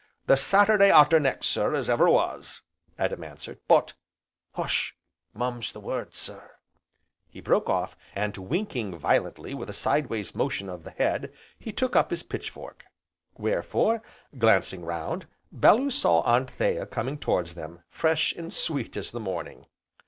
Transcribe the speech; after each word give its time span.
"The 0.25 0.35
Saturday 0.35 0.89
arter 0.89 1.19
next, 1.19 1.45
sir, 1.49 1.75
as 1.75 1.87
ever 1.87 2.09
was," 2.09 2.63
Adam 2.97 3.23
answered. 3.23 3.59
"But 3.67 3.93
hush, 4.53 4.95
mum's 5.31 5.71
the 5.73 5.79
word, 5.79 6.15
sir!" 6.15 6.55
he 7.29 7.39
broke 7.39 7.69
off, 7.69 7.95
and 8.15 8.35
winking 8.35 8.97
violently 8.97 9.53
with 9.53 9.69
a 9.69 9.73
side 9.73 10.07
ways 10.07 10.33
motion 10.33 10.69
of 10.69 10.83
the 10.85 10.89
head, 10.89 11.31
he 11.59 11.71
took 11.71 11.95
up 11.95 12.09
his 12.09 12.23
pitch 12.23 12.49
fork. 12.49 12.85
Wherefore, 13.37 14.01
glancing 14.39 14.83
round, 14.83 15.27
Bellew 15.51 15.91
saw 15.91 16.23
Anthea 16.23 16.87
coming 16.87 17.19
towards 17.19 17.53
them, 17.53 17.83
fresh 17.87 18.33
and 18.33 18.51
sweet 18.51 18.97
as 18.97 19.11
the 19.11 19.19
morning. 19.19 19.67